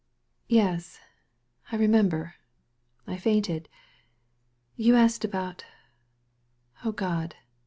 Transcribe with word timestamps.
"Yes! 0.47 0.99
I 1.71 1.75
remember 1.75 2.33
I 3.05 3.13
I 3.13 3.17
fainted! 3.17 3.69
You 4.75 4.95
asked 4.95 5.23
about 5.23 5.65
Oh, 6.83 6.91
God 6.91 7.35